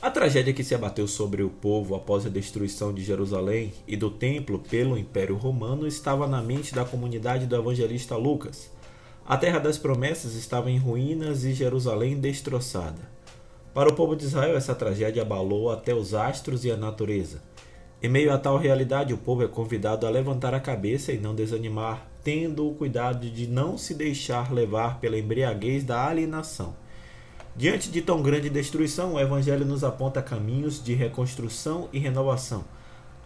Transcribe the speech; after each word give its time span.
A 0.00 0.10
tragédia 0.10 0.52
que 0.52 0.62
se 0.62 0.74
abateu 0.74 1.08
sobre 1.08 1.42
o 1.42 1.48
povo 1.48 1.94
após 1.94 2.26
a 2.26 2.28
destruição 2.28 2.92
de 2.92 3.02
Jerusalém 3.02 3.72
e 3.88 3.96
do 3.96 4.10
templo 4.10 4.58
pelo 4.58 4.98
Império 4.98 5.36
Romano 5.36 5.86
estava 5.86 6.26
na 6.26 6.42
mente 6.42 6.74
da 6.74 6.84
comunidade 6.84 7.46
do 7.46 7.56
evangelista 7.56 8.14
Lucas. 8.14 8.70
A 9.26 9.38
terra 9.38 9.58
das 9.58 9.78
promessas 9.78 10.34
estava 10.34 10.70
em 10.70 10.78
ruínas 10.78 11.44
e 11.44 11.54
Jerusalém 11.54 12.20
destroçada. 12.20 13.10
Para 13.72 13.88
o 13.88 13.94
povo 13.94 14.14
de 14.14 14.24
Israel, 14.24 14.56
essa 14.56 14.74
tragédia 14.74 15.22
abalou 15.22 15.70
até 15.70 15.94
os 15.94 16.14
astros 16.14 16.64
e 16.64 16.70
a 16.70 16.76
natureza. 16.76 17.42
Em 18.02 18.08
meio 18.08 18.32
a 18.32 18.38
tal 18.38 18.58
realidade, 18.58 19.14
o 19.14 19.18
povo 19.18 19.42
é 19.42 19.48
convidado 19.48 20.06
a 20.06 20.10
levantar 20.10 20.52
a 20.52 20.60
cabeça 20.60 21.10
e 21.10 21.18
não 21.18 21.34
desanimar, 21.34 22.06
tendo 22.22 22.68
o 22.68 22.74
cuidado 22.74 23.28
de 23.28 23.46
não 23.46 23.78
se 23.78 23.94
deixar 23.94 24.52
levar 24.52 25.00
pela 25.00 25.18
embriaguez 25.18 25.82
da 25.84 26.06
alienação. 26.06 26.76
Diante 27.58 27.90
de 27.90 28.02
tão 28.02 28.20
grande 28.20 28.50
destruição, 28.50 29.14
o 29.14 29.20
Evangelho 29.20 29.64
nos 29.64 29.82
aponta 29.82 30.20
caminhos 30.20 30.84
de 30.84 30.92
reconstrução 30.92 31.88
e 31.90 31.98
renovação. 31.98 32.66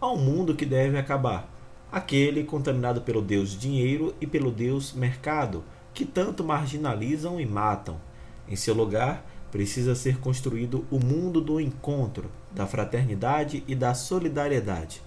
Um 0.01 0.15
mundo 0.15 0.55
que 0.55 0.65
deve 0.65 0.97
acabar, 0.97 1.51
aquele 1.91 2.45
contaminado 2.45 3.01
pelo 3.01 3.21
Deus 3.21 3.49
dinheiro 3.59 4.15
e 4.21 4.25
pelo 4.25 4.49
Deus 4.49 4.93
mercado, 4.93 5.65
que 5.93 6.05
tanto 6.05 6.45
marginalizam 6.45 7.41
e 7.41 7.45
matam. 7.45 7.99
Em 8.47 8.55
seu 8.55 8.73
lugar, 8.73 9.25
precisa 9.51 9.95
ser 9.95 10.17
construído 10.19 10.85
o 10.89 10.97
mundo 10.97 11.41
do 11.41 11.59
encontro, 11.59 12.31
da 12.55 12.65
fraternidade 12.65 13.65
e 13.67 13.75
da 13.75 13.93
solidariedade. 13.93 15.01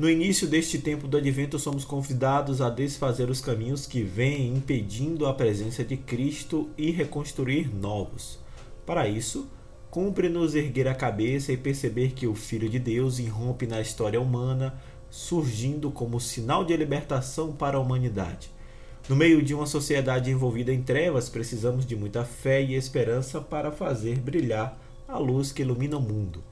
No 0.00 0.08
início 0.08 0.48
deste 0.48 0.78
tempo 0.78 1.06
do 1.06 1.18
advento, 1.18 1.58
somos 1.58 1.84
convidados 1.84 2.62
a 2.62 2.70
desfazer 2.70 3.28
os 3.28 3.42
caminhos 3.42 3.84
que 3.84 4.02
vêm 4.02 4.48
impedindo 4.56 5.26
a 5.26 5.34
presença 5.34 5.84
de 5.84 5.94
Cristo 5.94 6.70
e 6.78 6.90
reconstruir 6.90 7.68
novos. 7.70 8.38
Para 8.86 9.06
isso, 9.06 9.46
cumpre-nos 9.90 10.54
erguer 10.54 10.88
a 10.88 10.94
cabeça 10.94 11.52
e 11.52 11.56
perceber 11.58 12.12
que 12.12 12.26
o 12.26 12.34
Filho 12.34 12.66
de 12.66 12.78
Deus 12.78 13.18
irrompe 13.18 13.66
na 13.66 13.78
história 13.78 14.18
humana, 14.18 14.74
surgindo 15.10 15.90
como 15.90 16.18
sinal 16.18 16.64
de 16.64 16.74
libertação 16.74 17.52
para 17.52 17.76
a 17.76 17.80
humanidade. 17.80 18.50
No 19.06 19.14
meio 19.14 19.42
de 19.42 19.52
uma 19.52 19.66
sociedade 19.66 20.30
envolvida 20.30 20.72
em 20.72 20.82
trevas, 20.82 21.28
precisamos 21.28 21.84
de 21.84 21.94
muita 21.94 22.24
fé 22.24 22.62
e 22.62 22.74
esperança 22.74 23.38
para 23.38 23.70
fazer 23.70 24.18
brilhar 24.18 24.80
a 25.06 25.18
luz 25.18 25.52
que 25.52 25.60
ilumina 25.60 25.98
o 25.98 26.00
mundo. 26.00 26.42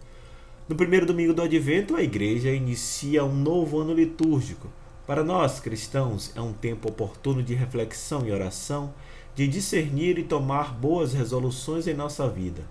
No 0.69 0.77
primeiro 0.77 1.07
domingo 1.07 1.33
do 1.33 1.41
advento, 1.41 1.97
a 1.97 2.03
igreja 2.03 2.51
inicia 2.51 3.25
um 3.25 3.35
novo 3.35 3.79
ano 3.81 3.95
litúrgico. 3.95 4.69
Para 5.07 5.25
nós, 5.25 5.61
cristãos, 5.61 6.31
é 6.37 6.43
um 6.43 6.53
tempo 6.53 6.91
oportuno 6.91 7.43
de 7.43 7.55
reflexão 7.55 8.27
e 8.27 8.31
oração, 8.31 8.93
de 9.35 9.49
discernir 9.49 10.19
e 10.19 10.25
tomar 10.25 10.75
boas 10.75 11.15
resoluções 11.15 11.87
em 11.87 11.95
nossa 11.95 12.29
vida. 12.29 12.65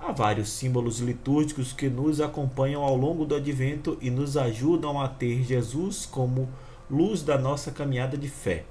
Há 0.00 0.10
vários 0.10 0.48
símbolos 0.48 1.00
litúrgicos 1.00 1.70
que 1.70 1.90
nos 1.90 2.18
acompanham 2.18 2.82
ao 2.82 2.96
longo 2.96 3.26
do 3.26 3.34
advento 3.34 3.98
e 4.00 4.08
nos 4.08 4.38
ajudam 4.38 4.98
a 4.98 5.06
ter 5.06 5.42
Jesus 5.42 6.06
como 6.06 6.48
luz 6.90 7.22
da 7.22 7.36
nossa 7.36 7.70
caminhada 7.70 8.16
de 8.16 8.28
fé. 8.28 8.64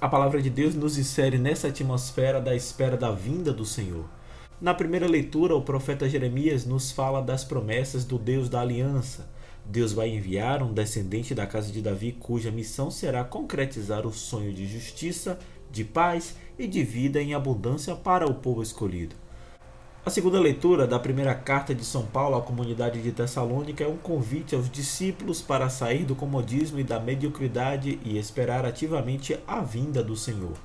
A 0.00 0.08
palavra 0.08 0.40
de 0.40 0.48
Deus 0.48 0.74
nos 0.74 0.96
insere 0.96 1.36
nessa 1.36 1.68
atmosfera 1.68 2.40
da 2.40 2.56
espera 2.56 2.96
da 2.96 3.10
vinda 3.10 3.52
do 3.52 3.66
Senhor. 3.66 4.06
Na 4.58 4.72
primeira 4.72 5.06
leitura, 5.06 5.54
o 5.54 5.60
profeta 5.60 6.08
Jeremias 6.08 6.64
nos 6.64 6.90
fala 6.90 7.20
das 7.20 7.44
promessas 7.44 8.06
do 8.06 8.18
Deus 8.18 8.48
da 8.48 8.62
aliança. 8.62 9.28
Deus 9.66 9.92
vai 9.92 10.08
enviar 10.08 10.62
um 10.62 10.72
descendente 10.72 11.34
da 11.34 11.46
casa 11.46 11.70
de 11.70 11.82
Davi 11.82 12.12
cuja 12.12 12.50
missão 12.50 12.90
será 12.90 13.22
concretizar 13.22 14.06
o 14.06 14.12
sonho 14.14 14.54
de 14.54 14.66
justiça, 14.66 15.38
de 15.70 15.84
paz 15.84 16.36
e 16.58 16.66
de 16.66 16.82
vida 16.82 17.20
em 17.20 17.34
abundância 17.34 17.94
para 17.94 18.26
o 18.26 18.32
povo 18.32 18.62
escolhido. 18.62 19.14
A 20.06 20.08
segunda 20.08 20.40
leitura 20.40 20.86
da 20.86 20.98
primeira 20.98 21.34
carta 21.34 21.74
de 21.74 21.84
São 21.84 22.06
Paulo 22.06 22.36
à 22.36 22.40
comunidade 22.40 23.02
de 23.02 23.12
Tessalônica 23.12 23.84
é 23.84 23.88
um 23.88 23.98
convite 23.98 24.54
aos 24.54 24.70
discípulos 24.70 25.42
para 25.42 25.68
sair 25.68 26.04
do 26.04 26.14
comodismo 26.14 26.80
e 26.80 26.84
da 26.84 26.98
mediocridade 26.98 28.00
e 28.02 28.16
esperar 28.16 28.64
ativamente 28.64 29.38
a 29.46 29.60
vinda 29.60 30.02
do 30.02 30.16
Senhor. 30.16 30.56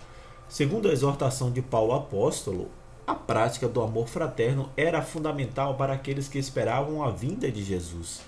Segundo 0.47 0.87
a 0.87 0.93
exortação 0.93 1.51
de 1.51 1.61
Paulo 1.61 1.93
apóstolo, 1.93 2.69
a 3.05 3.15
prática 3.15 3.67
do 3.67 3.81
amor 3.81 4.07
fraterno 4.07 4.69
era 4.77 5.01
fundamental 5.01 5.75
para 5.75 5.93
aqueles 5.93 6.27
que 6.27 6.39
esperavam 6.39 7.03
a 7.03 7.09
vinda 7.09 7.51
de 7.51 7.63
Jesus. 7.63 8.21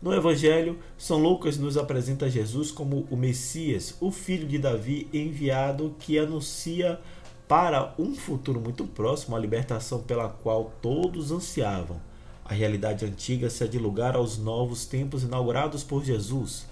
No 0.00 0.14
Evangelho, 0.14 0.78
São 0.96 1.18
Lucas 1.18 1.58
nos 1.58 1.76
apresenta 1.76 2.30
Jesus 2.30 2.70
como 2.70 3.06
o 3.10 3.16
Messias, 3.16 3.94
o 4.00 4.10
filho 4.10 4.48
de 4.48 4.58
Davi 4.58 5.08
enviado 5.12 5.94
que 5.98 6.18
anuncia 6.18 6.98
para 7.46 7.92
um 7.98 8.14
futuro 8.14 8.60
muito 8.60 8.86
próximo 8.86 9.36
a 9.36 9.38
libertação 9.38 10.00
pela 10.00 10.28
qual 10.28 10.72
todos 10.80 11.30
ansiavam. 11.30 12.00
A 12.44 12.54
realidade 12.54 13.04
antiga 13.04 13.50
cede 13.50 13.78
lugar 13.78 14.16
aos 14.16 14.38
novos 14.38 14.86
tempos 14.86 15.22
inaugurados 15.22 15.84
por 15.84 16.02
Jesus. 16.02 16.69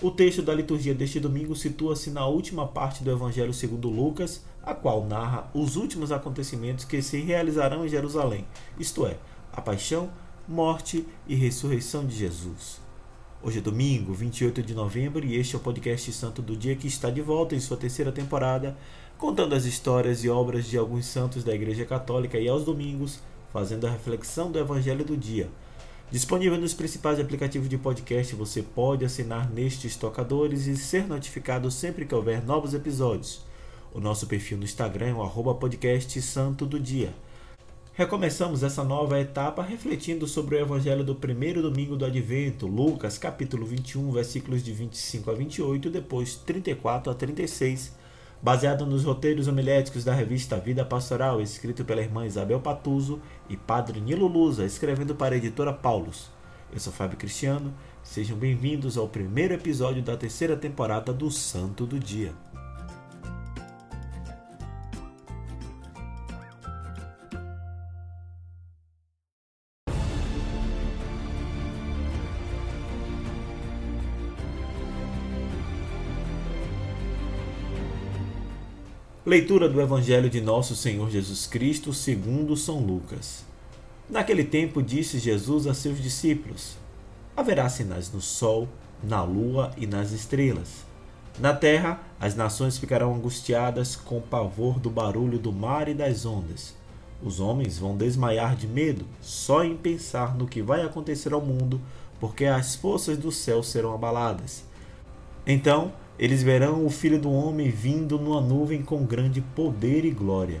O 0.00 0.12
texto 0.12 0.42
da 0.42 0.54
liturgia 0.54 0.94
deste 0.94 1.18
domingo 1.18 1.56
situa-se 1.56 2.12
na 2.12 2.24
última 2.24 2.68
parte 2.68 3.02
do 3.02 3.10
Evangelho 3.10 3.52
segundo 3.52 3.90
Lucas, 3.90 4.44
a 4.62 4.72
qual 4.72 5.04
narra 5.04 5.50
os 5.52 5.74
últimos 5.74 6.12
acontecimentos 6.12 6.84
que 6.84 7.02
se 7.02 7.18
realizarão 7.18 7.84
em 7.84 7.88
Jerusalém, 7.88 8.46
isto 8.78 9.04
é, 9.04 9.16
a 9.52 9.60
paixão, 9.60 10.08
morte 10.46 11.04
e 11.26 11.34
ressurreição 11.34 12.06
de 12.06 12.14
Jesus. 12.14 12.80
Hoje 13.42 13.58
é 13.58 13.60
domingo, 13.60 14.14
28 14.14 14.62
de 14.62 14.72
novembro, 14.72 15.26
e 15.26 15.34
este 15.34 15.56
é 15.56 15.58
o 15.58 15.60
podcast 15.60 16.12
Santo 16.12 16.42
do 16.42 16.56
Dia 16.56 16.76
que 16.76 16.86
está 16.86 17.10
de 17.10 17.20
volta 17.20 17.56
em 17.56 17.60
sua 17.60 17.76
terceira 17.76 18.12
temporada, 18.12 18.76
contando 19.16 19.56
as 19.56 19.64
histórias 19.64 20.22
e 20.22 20.28
obras 20.28 20.66
de 20.66 20.78
alguns 20.78 21.06
santos 21.06 21.42
da 21.42 21.52
Igreja 21.52 21.84
Católica 21.84 22.38
e 22.38 22.48
aos 22.48 22.64
domingos, 22.64 23.18
fazendo 23.52 23.84
a 23.88 23.90
reflexão 23.90 24.52
do 24.52 24.60
Evangelho 24.60 25.04
do 25.04 25.16
dia. 25.16 25.50
Disponível 26.10 26.58
nos 26.58 26.72
principais 26.72 27.20
aplicativos 27.20 27.68
de 27.68 27.76
podcast, 27.76 28.34
você 28.34 28.62
pode 28.62 29.04
assinar 29.04 29.50
nestes 29.50 29.94
tocadores 29.94 30.66
e 30.66 30.74
ser 30.74 31.06
notificado 31.06 31.70
sempre 31.70 32.06
que 32.06 32.14
houver 32.14 32.42
novos 32.42 32.72
episódios. 32.72 33.42
O 33.92 34.00
nosso 34.00 34.26
perfil 34.26 34.56
no 34.56 34.64
Instagram 34.64 35.08
é 35.08 35.12
o 35.12 35.54
podcast 35.54 36.22
Santo 36.22 36.64
do 36.64 36.80
Dia. 36.80 37.12
Recomeçamos 37.92 38.62
essa 38.62 38.82
nova 38.82 39.20
etapa 39.20 39.62
refletindo 39.62 40.26
sobre 40.26 40.56
o 40.56 40.60
evangelho 40.60 41.04
do 41.04 41.14
primeiro 41.14 41.60
domingo 41.60 41.94
do 41.94 42.06
Advento, 42.06 42.66
Lucas 42.66 43.18
capítulo 43.18 43.66
21, 43.66 44.10
versículos 44.10 44.64
de 44.64 44.72
25 44.72 45.30
a 45.30 45.34
28, 45.34 45.90
depois 45.90 46.36
34 46.36 47.12
a 47.12 47.14
36, 47.14 47.92
baseado 48.40 48.86
nos 48.86 49.04
roteiros 49.04 49.48
homiléticos 49.48 50.04
da 50.04 50.14
revista 50.14 50.56
Vida 50.56 50.84
Pastoral, 50.84 51.40
escrito 51.40 51.84
pela 51.84 52.00
irmã 52.00 52.26
Isabel 52.26 52.60
Patuso 52.60 53.20
e 53.48 53.56
padre 53.56 54.00
Nilo 54.00 54.26
Lusa, 54.26 54.64
escrevendo 54.64 55.14
para 55.14 55.34
a 55.34 55.38
editora 55.38 55.72
Paulus. 55.72 56.30
Eu 56.72 56.78
sou 56.78 56.92
Fábio 56.92 57.18
Cristiano, 57.18 57.72
sejam 58.02 58.36
bem-vindos 58.36 58.96
ao 58.96 59.08
primeiro 59.08 59.54
episódio 59.54 60.02
da 60.02 60.16
terceira 60.16 60.56
temporada 60.56 61.12
do 61.12 61.30
Santo 61.30 61.86
do 61.86 61.98
Dia. 61.98 62.32
Leitura 79.28 79.68
do 79.68 79.78
Evangelho 79.78 80.30
de 80.30 80.40
Nosso 80.40 80.74
Senhor 80.74 81.10
Jesus 81.10 81.46
Cristo 81.46 81.92
segundo 81.92 82.56
São 82.56 82.78
Lucas. 82.78 83.44
Naquele 84.08 84.42
tempo 84.42 84.82
disse 84.82 85.18
Jesus 85.18 85.66
a 85.66 85.74
seus 85.74 86.00
discípulos: 86.00 86.78
Haverá 87.36 87.68
sinais 87.68 88.10
no 88.10 88.22
sol, 88.22 88.66
na 89.02 89.22
lua 89.22 89.70
e 89.76 89.86
nas 89.86 90.12
estrelas. 90.12 90.82
Na 91.38 91.52
terra, 91.52 92.00
as 92.18 92.34
nações 92.34 92.78
ficarão 92.78 93.14
angustiadas 93.14 93.96
com 93.96 94.18
pavor 94.18 94.80
do 94.80 94.88
barulho 94.88 95.38
do 95.38 95.52
mar 95.52 95.90
e 95.90 95.94
das 95.94 96.24
ondas. 96.24 96.74
Os 97.22 97.38
homens 97.38 97.78
vão 97.78 97.98
desmaiar 97.98 98.56
de 98.56 98.66
medo 98.66 99.04
só 99.20 99.62
em 99.62 99.76
pensar 99.76 100.34
no 100.38 100.46
que 100.46 100.62
vai 100.62 100.80
acontecer 100.80 101.34
ao 101.34 101.42
mundo, 101.42 101.78
porque 102.18 102.46
as 102.46 102.76
forças 102.76 103.18
do 103.18 103.30
céu 103.30 103.62
serão 103.62 103.92
abaladas. 103.92 104.64
Então, 105.46 105.92
eles 106.18 106.42
verão 106.42 106.84
o 106.84 106.90
Filho 106.90 107.20
do 107.20 107.30
Homem 107.30 107.70
vindo 107.70 108.18
numa 108.18 108.40
nuvem 108.40 108.82
com 108.82 109.04
grande 109.04 109.40
poder 109.40 110.04
e 110.04 110.10
glória. 110.10 110.60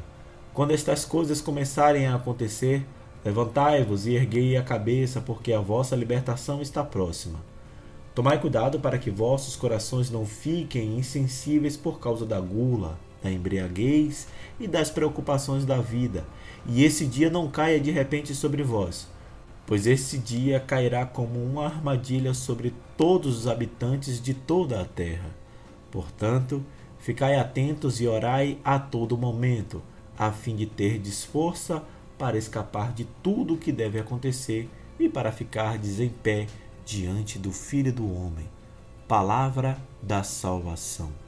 Quando 0.54 0.70
estas 0.70 1.04
coisas 1.04 1.40
começarem 1.40 2.06
a 2.06 2.14
acontecer, 2.14 2.86
levantai-vos 3.24 4.06
e 4.06 4.14
erguei 4.14 4.56
a 4.56 4.62
cabeça, 4.62 5.20
porque 5.20 5.52
a 5.52 5.60
vossa 5.60 5.96
libertação 5.96 6.62
está 6.62 6.84
próxima. 6.84 7.40
Tomai 8.14 8.40
cuidado 8.40 8.78
para 8.78 8.98
que 8.98 9.10
vossos 9.10 9.56
corações 9.56 10.10
não 10.10 10.24
fiquem 10.24 10.96
insensíveis 10.96 11.76
por 11.76 11.98
causa 11.98 12.24
da 12.24 12.40
gula, 12.40 12.98
da 13.22 13.30
embriaguez 13.30 14.28
e 14.60 14.68
das 14.68 14.90
preocupações 14.90 15.64
da 15.64 15.80
vida, 15.80 16.24
e 16.66 16.84
esse 16.84 17.04
dia 17.04 17.30
não 17.30 17.48
caia 17.48 17.80
de 17.80 17.90
repente 17.90 18.34
sobre 18.34 18.62
vós, 18.62 19.08
pois 19.66 19.86
esse 19.86 20.18
dia 20.18 20.60
cairá 20.60 21.04
como 21.04 21.42
uma 21.42 21.66
armadilha 21.66 22.32
sobre 22.32 22.72
todos 22.96 23.38
os 23.38 23.46
habitantes 23.48 24.20
de 24.20 24.34
toda 24.34 24.80
a 24.80 24.84
terra. 24.84 25.47
Portanto, 25.90 26.64
ficai 26.98 27.36
atentos 27.36 28.00
e 28.00 28.06
orai 28.06 28.58
a 28.64 28.78
todo 28.78 29.16
momento, 29.16 29.82
a 30.18 30.32
fim 30.32 30.56
de 30.56 30.66
ter 30.66 30.98
força 31.24 31.82
para 32.18 32.36
escapar 32.36 32.92
de 32.92 33.04
tudo 33.22 33.54
o 33.54 33.58
que 33.58 33.70
deve 33.70 33.98
acontecer 33.98 34.68
e 34.98 35.08
para 35.08 35.30
ficar 35.30 35.78
em 36.00 36.08
pé 36.08 36.46
diante 36.84 37.38
do 37.38 37.52
Filho 37.52 37.92
do 37.92 38.12
Homem. 38.12 38.48
Palavra 39.06 39.78
da 40.02 40.22
salvação. 40.22 41.27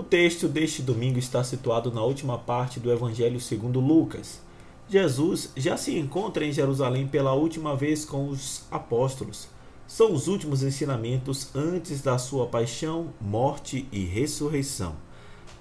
O 0.00 0.02
texto 0.02 0.48
deste 0.48 0.80
domingo 0.80 1.18
está 1.18 1.44
situado 1.44 1.92
na 1.92 2.02
última 2.02 2.38
parte 2.38 2.80
do 2.80 2.90
Evangelho 2.90 3.38
segundo 3.38 3.80
Lucas. 3.80 4.40
Jesus 4.88 5.52
já 5.54 5.76
se 5.76 5.94
encontra 5.98 6.42
em 6.42 6.50
Jerusalém 6.50 7.06
pela 7.06 7.34
última 7.34 7.76
vez 7.76 8.06
com 8.06 8.26
os 8.26 8.62
apóstolos. 8.70 9.46
São 9.86 10.14
os 10.14 10.26
últimos 10.26 10.62
ensinamentos 10.62 11.54
antes 11.54 12.00
da 12.00 12.16
sua 12.16 12.46
paixão, 12.46 13.12
morte 13.20 13.86
e 13.92 14.02
ressurreição. 14.06 14.96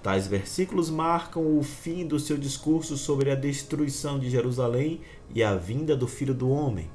Tais 0.02 0.26
versículos 0.26 0.90
marcam 0.90 1.58
o 1.58 1.62
fim 1.62 2.08
do 2.08 2.18
seu 2.18 2.38
discurso 2.38 2.96
sobre 2.96 3.32
a 3.32 3.36
destruição 3.36 4.18
de 4.18 4.30
Jerusalém 4.30 5.02
e 5.36 5.44
a 5.44 5.54
vinda 5.54 5.98
do 5.98 6.08
Filho 6.08 6.34
do 6.34 6.50
Homem. 6.50 6.90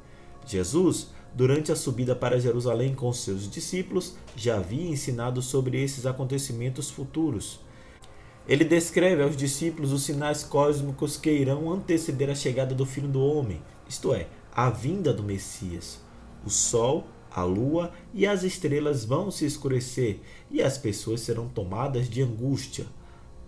Jesus 0.46 1.08
durante 1.34 1.72
a 1.72 1.76
subida 1.76 2.14
para 2.14 2.38
Jerusalém 2.38 2.94
com 2.94 3.12
seus 3.12 3.50
discípulos, 3.50 4.14
já 4.36 4.56
havia 4.56 4.88
ensinado 4.88 5.42
sobre 5.42 5.82
esses 5.82 6.06
acontecimentos 6.06 6.90
futuros. 6.90 7.60
Ele 8.46 8.64
descreve 8.64 9.22
aos 9.22 9.36
discípulos 9.36 9.92
os 9.92 10.02
sinais 10.02 10.44
cósmicos 10.44 11.16
que 11.16 11.30
irão 11.30 11.72
anteceder 11.72 12.30
a 12.30 12.34
chegada 12.34 12.74
do 12.74 12.86
Filho 12.86 13.08
do 13.08 13.20
Homem, 13.20 13.60
isto 13.88 14.14
é, 14.14 14.28
a 14.54 14.70
vinda 14.70 15.12
do 15.12 15.22
Messias. 15.22 16.00
O 16.44 16.50
sol, 16.50 17.06
a 17.30 17.42
lua 17.42 17.90
e 18.12 18.26
as 18.26 18.44
estrelas 18.44 19.04
vão 19.04 19.30
se 19.30 19.44
escurecer 19.44 20.20
e 20.50 20.62
as 20.62 20.78
pessoas 20.78 21.22
serão 21.22 21.48
tomadas 21.48 22.08
de 22.08 22.22
angústia. 22.22 22.86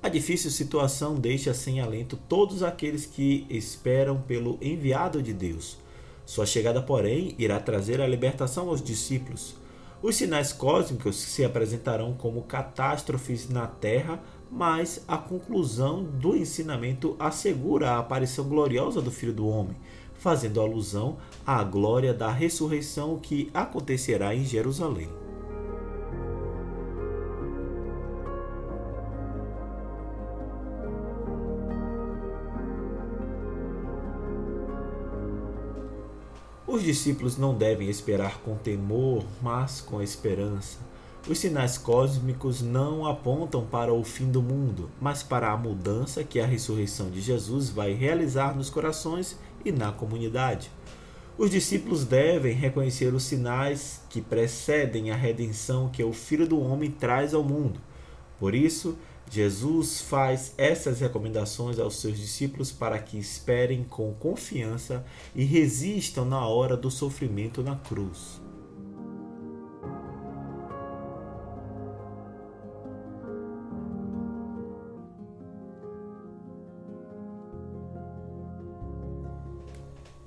A 0.02 0.08
difícil 0.08 0.50
situação 0.50 1.14
deixa 1.14 1.52
sem 1.52 1.80
alento 1.80 2.18
todos 2.28 2.62
aqueles 2.62 3.06
que 3.06 3.46
esperam 3.50 4.20
pelo 4.22 4.58
enviado 4.60 5.22
de 5.22 5.32
Deus. 5.32 5.78
Sua 6.26 6.44
chegada, 6.44 6.82
porém, 6.82 7.36
irá 7.38 7.60
trazer 7.60 8.00
a 8.00 8.06
libertação 8.06 8.68
aos 8.68 8.82
discípulos. 8.82 9.54
Os 10.02 10.16
sinais 10.16 10.52
cósmicos 10.52 11.16
se 11.16 11.44
apresentarão 11.44 12.12
como 12.14 12.42
catástrofes 12.42 13.48
na 13.48 13.66
Terra, 13.66 14.20
mas 14.50 15.04
a 15.06 15.16
conclusão 15.16 16.02
do 16.02 16.36
ensinamento 16.36 17.16
assegura 17.18 17.92
a 17.92 17.98
aparição 17.98 18.44
gloriosa 18.48 19.00
do 19.00 19.10
Filho 19.10 19.32
do 19.32 19.46
Homem, 19.46 19.76
fazendo 20.14 20.60
alusão 20.60 21.16
à 21.46 21.62
glória 21.62 22.12
da 22.12 22.30
ressurreição 22.30 23.18
que 23.18 23.48
acontecerá 23.54 24.34
em 24.34 24.44
Jerusalém. 24.44 25.25
Discípulos 36.86 37.36
não 37.36 37.52
devem 37.52 37.88
esperar 37.88 38.38
com 38.38 38.54
temor, 38.54 39.24
mas 39.42 39.80
com 39.80 40.00
esperança. 40.00 40.78
Os 41.28 41.38
sinais 41.38 41.76
cósmicos 41.76 42.62
não 42.62 43.04
apontam 43.04 43.66
para 43.66 43.92
o 43.92 44.04
fim 44.04 44.30
do 44.30 44.40
mundo, 44.40 44.88
mas 45.00 45.24
para 45.24 45.50
a 45.50 45.56
mudança 45.56 46.22
que 46.22 46.38
a 46.38 46.46
ressurreição 46.46 47.10
de 47.10 47.20
Jesus 47.20 47.68
vai 47.68 47.92
realizar 47.92 48.56
nos 48.56 48.70
corações 48.70 49.36
e 49.64 49.72
na 49.72 49.90
comunidade. 49.90 50.70
Os 51.36 51.50
discípulos 51.50 52.04
devem 52.04 52.54
reconhecer 52.54 53.12
os 53.12 53.24
sinais 53.24 54.00
que 54.08 54.22
precedem 54.22 55.10
a 55.10 55.16
redenção 55.16 55.88
que 55.88 56.04
o 56.04 56.12
Filho 56.12 56.46
do 56.46 56.60
Homem 56.60 56.92
traz 56.92 57.34
ao 57.34 57.42
mundo. 57.42 57.80
Por 58.38 58.54
isso, 58.54 58.96
Jesus 59.30 60.00
faz 60.00 60.54
essas 60.56 61.00
recomendações 61.00 61.78
aos 61.78 61.96
seus 61.96 62.16
discípulos 62.16 62.70
para 62.70 62.98
que 62.98 63.18
esperem 63.18 63.84
com 63.84 64.14
confiança 64.14 65.04
e 65.34 65.44
resistam 65.44 66.24
na 66.24 66.46
hora 66.46 66.76
do 66.76 66.90
sofrimento 66.90 67.62
na 67.62 67.76
cruz. 67.76 68.40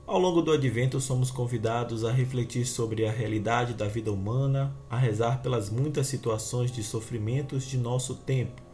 Ao 0.06 0.20
longo 0.20 0.42
do 0.42 0.52
advento, 0.52 1.00
somos 1.00 1.30
convidados 1.30 2.04
a 2.04 2.12
refletir 2.12 2.66
sobre 2.66 3.06
a 3.06 3.12
realidade 3.12 3.76
da 3.76 3.88
vida 3.88 4.12
humana, 4.12 4.76
a 4.90 4.98
rezar 4.98 5.42
pelas 5.42 5.70
muitas 5.70 6.08
situações 6.08 6.72
de 6.72 6.84
sofrimentos 6.84 7.64
de 7.64 7.78
nosso 7.78 8.16
tempo 8.16 8.69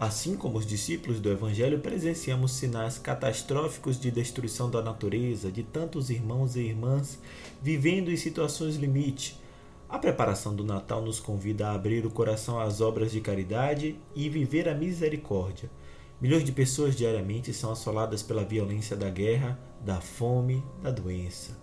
Assim 0.00 0.36
como 0.36 0.58
os 0.58 0.66
discípulos 0.66 1.18
do 1.18 1.28
Evangelho, 1.28 1.80
presenciamos 1.80 2.52
sinais 2.52 2.98
catastróficos 2.98 3.98
de 3.98 4.12
destruição 4.12 4.70
da 4.70 4.80
natureza, 4.80 5.50
de 5.50 5.64
tantos 5.64 6.08
irmãos 6.08 6.54
e 6.54 6.60
irmãs 6.60 7.18
vivendo 7.60 8.08
em 8.08 8.16
situações 8.16 8.76
limite. 8.76 9.36
A 9.88 9.98
preparação 9.98 10.54
do 10.54 10.62
Natal 10.62 11.02
nos 11.02 11.18
convida 11.18 11.66
a 11.66 11.74
abrir 11.74 12.06
o 12.06 12.10
coração 12.10 12.60
às 12.60 12.80
obras 12.80 13.10
de 13.10 13.20
caridade 13.20 13.98
e 14.14 14.28
viver 14.28 14.68
a 14.68 14.74
misericórdia. 14.74 15.68
Milhões 16.20 16.44
de 16.44 16.52
pessoas 16.52 16.94
diariamente 16.94 17.52
são 17.52 17.72
assoladas 17.72 18.22
pela 18.22 18.44
violência 18.44 18.96
da 18.96 19.10
guerra, 19.10 19.58
da 19.84 20.00
fome, 20.00 20.62
da 20.80 20.92
doença. 20.92 21.58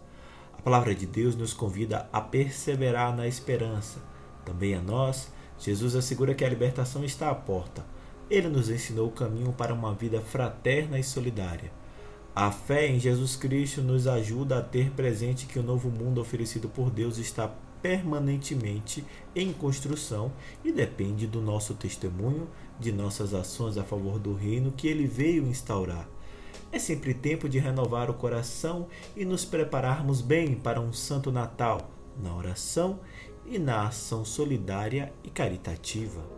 A 0.57 0.61
palavra 0.61 0.93
de 0.93 1.05
Deus 1.05 1.37
nos 1.37 1.53
convida 1.53 2.09
a 2.11 2.19
perseverar 2.19 3.15
na 3.15 3.29
esperança. 3.29 4.01
Também 4.43 4.75
a 4.75 4.81
nós, 4.81 5.31
Jesus 5.57 5.95
assegura 5.95 6.35
que 6.35 6.43
a 6.43 6.49
libertação 6.49 7.01
está 7.05 7.29
à 7.29 7.35
porta. 7.35 7.94
Ele 8.29 8.47
nos 8.47 8.69
ensinou 8.69 9.07
o 9.07 9.11
caminho 9.11 9.53
para 9.53 9.73
uma 9.73 9.93
vida 9.93 10.19
fraterna 10.19 10.97
e 10.97 11.03
solidária. 11.03 11.71
A 12.35 12.51
fé 12.51 12.87
em 12.87 12.99
Jesus 12.99 13.35
Cristo 13.35 13.81
nos 13.81 14.07
ajuda 14.07 14.57
a 14.57 14.61
ter 14.61 14.91
presente 14.91 15.45
que 15.45 15.57
o 15.57 15.63
novo 15.63 15.89
mundo 15.89 16.19
oferecido 16.19 16.67
por 16.67 16.89
Deus 16.89 17.17
está 17.17 17.49
permanentemente 17.81 19.05
em 19.35 19.53
construção 19.53 20.33
e 20.63 20.71
depende 20.71 21.27
do 21.27 21.39
nosso 21.39 21.75
testemunho, 21.75 22.49
de 22.79 22.91
nossas 22.91 23.33
ações 23.33 23.77
a 23.77 23.83
favor 23.83 24.17
do 24.17 24.33
reino 24.33 24.71
que 24.71 24.87
ele 24.87 25.05
veio 25.05 25.47
instaurar. 25.47 26.09
É 26.71 26.79
sempre 26.79 27.13
tempo 27.13 27.47
de 27.47 27.59
renovar 27.59 28.09
o 28.09 28.15
coração 28.15 28.87
e 29.15 29.23
nos 29.23 29.45
prepararmos 29.45 30.19
bem 30.19 30.55
para 30.55 30.81
um 30.81 30.91
Santo 30.91 31.31
Natal, 31.31 31.89
na 32.21 32.35
oração 32.35 32.99
e 33.45 33.59
na 33.59 33.87
ação 33.87 34.25
solidária 34.25 35.13
e 35.23 35.29
caritativa. 35.29 36.34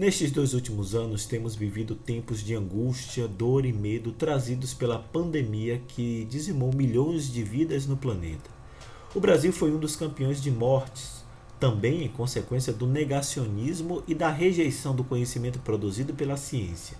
Nestes 0.00 0.32
dois 0.32 0.54
últimos 0.54 0.94
anos, 0.94 1.26
temos 1.26 1.54
vivido 1.54 1.94
tempos 1.94 2.42
de 2.42 2.54
angústia, 2.54 3.28
dor 3.28 3.66
e 3.66 3.72
medo 3.74 4.12
trazidos 4.12 4.72
pela 4.72 4.98
pandemia 4.98 5.78
que 5.88 6.24
dizimou 6.24 6.72
milhões 6.74 7.30
de 7.30 7.42
vidas 7.42 7.86
no 7.86 7.98
planeta. 7.98 8.48
O 9.14 9.20
Brasil 9.20 9.52
foi 9.52 9.70
um 9.70 9.78
dos 9.78 9.96
campeões 9.96 10.40
de 10.40 10.50
mortes, 10.50 11.22
também 11.58 12.02
em 12.02 12.08
consequência 12.08 12.72
do 12.72 12.86
negacionismo 12.86 14.02
e 14.08 14.14
da 14.14 14.30
rejeição 14.30 14.96
do 14.96 15.04
conhecimento 15.04 15.58
produzido 15.58 16.14
pela 16.14 16.38
ciência. 16.38 16.96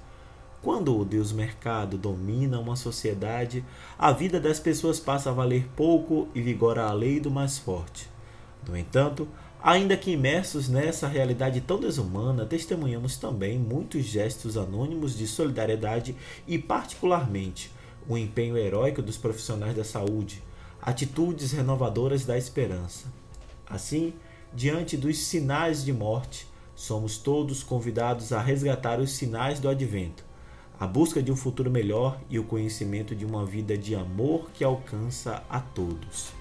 Quando 0.60 0.94
o 0.94 1.02
Deus 1.02 1.32
mercado 1.32 1.96
domina 1.96 2.60
uma 2.60 2.76
sociedade, 2.76 3.64
a 3.98 4.12
vida 4.12 4.38
das 4.38 4.60
pessoas 4.60 5.00
passa 5.00 5.30
a 5.30 5.32
valer 5.32 5.66
pouco 5.74 6.28
e 6.34 6.42
vigora 6.42 6.84
a 6.84 6.92
lei 6.92 7.18
do 7.18 7.30
mais 7.30 7.56
forte. 7.56 8.10
No 8.68 8.76
entanto, 8.76 9.26
Ainda 9.62 9.94
que 9.94 10.10
imersos 10.10 10.70
nessa 10.70 11.06
realidade 11.06 11.60
tão 11.60 11.78
desumana, 11.78 12.46
testemunhamos 12.46 13.18
também 13.18 13.58
muitos 13.58 14.04
gestos 14.04 14.56
anônimos 14.56 15.16
de 15.16 15.26
solidariedade 15.26 16.16
e, 16.48 16.58
particularmente, 16.58 17.70
o 18.08 18.16
empenho 18.16 18.56
heróico 18.56 19.02
dos 19.02 19.18
profissionais 19.18 19.76
da 19.76 19.84
saúde, 19.84 20.42
atitudes 20.80 21.52
renovadoras 21.52 22.24
da 22.24 22.38
esperança. 22.38 23.06
Assim, 23.68 24.14
diante 24.50 24.96
dos 24.96 25.18
sinais 25.18 25.84
de 25.84 25.92
morte, 25.92 26.46
somos 26.74 27.18
todos 27.18 27.62
convidados 27.62 28.32
a 28.32 28.40
resgatar 28.40 28.98
os 28.98 29.12
sinais 29.12 29.60
do 29.60 29.68
advento, 29.68 30.24
a 30.78 30.86
busca 30.86 31.22
de 31.22 31.30
um 31.30 31.36
futuro 31.36 31.70
melhor 31.70 32.18
e 32.30 32.38
o 32.38 32.44
conhecimento 32.44 33.14
de 33.14 33.26
uma 33.26 33.44
vida 33.44 33.76
de 33.76 33.94
amor 33.94 34.50
que 34.54 34.64
alcança 34.64 35.44
a 35.50 35.60
todos. 35.60 36.39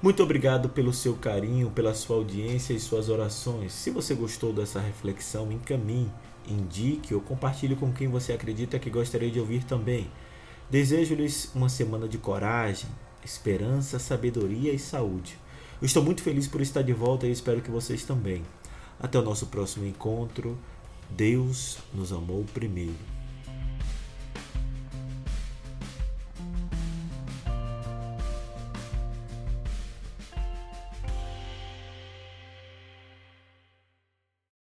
Muito 0.00 0.22
obrigado 0.22 0.68
pelo 0.68 0.92
seu 0.92 1.14
carinho, 1.16 1.72
pela 1.72 1.92
sua 1.92 2.14
audiência 2.14 2.72
e 2.72 2.78
suas 2.78 3.08
orações. 3.08 3.72
Se 3.72 3.90
você 3.90 4.14
gostou 4.14 4.52
dessa 4.52 4.78
reflexão, 4.78 5.50
encaminhe, 5.50 6.08
indique 6.46 7.12
ou 7.12 7.20
compartilhe 7.20 7.74
com 7.74 7.92
quem 7.92 8.06
você 8.06 8.32
acredita 8.32 8.78
que 8.78 8.90
gostaria 8.90 9.28
de 9.28 9.40
ouvir 9.40 9.64
também. 9.64 10.08
Desejo-lhes 10.70 11.50
uma 11.52 11.68
semana 11.68 12.06
de 12.06 12.16
coragem, 12.16 12.88
esperança, 13.24 13.98
sabedoria 13.98 14.72
e 14.72 14.78
saúde. 14.78 15.36
Eu 15.82 15.86
estou 15.86 16.02
muito 16.04 16.22
feliz 16.22 16.46
por 16.46 16.60
estar 16.60 16.82
de 16.82 16.92
volta 16.92 17.26
e 17.26 17.32
espero 17.32 17.60
que 17.60 17.70
vocês 17.70 18.04
também. 18.04 18.44
Até 19.00 19.18
o 19.18 19.22
nosso 19.22 19.46
próximo 19.46 19.84
encontro. 19.84 20.56
Deus 21.10 21.78
nos 21.92 22.12
amou 22.12 22.44
primeiro. 22.54 23.17